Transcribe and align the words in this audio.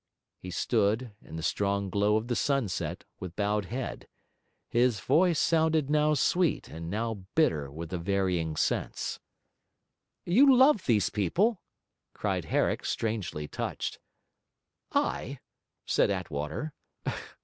He 0.39 0.49
stood, 0.49 1.11
in 1.21 1.35
the 1.35 1.43
strong 1.43 1.91
glow 1.91 2.15
of 2.17 2.27
the 2.27 2.35
sunset, 2.35 3.03
with 3.19 3.35
bowed 3.35 3.65
head; 3.65 4.07
his 4.67 4.99
voice 4.99 5.37
sounded 5.37 5.91
now 5.91 6.15
sweet 6.15 6.69
and 6.69 6.89
now 6.89 7.25
bitter 7.35 7.69
with 7.71 7.89
the 7.89 7.99
varying 7.99 8.55
sense. 8.55 9.19
'You 10.25 10.57
loved 10.57 10.87
these 10.87 11.11
people?' 11.11 11.61
cried 12.13 12.45
Herrick, 12.45 12.83
strangely 12.83 13.47
touched. 13.47 13.99
'I?' 14.91 15.37
said 15.85 16.09
Attwater. 16.09 16.73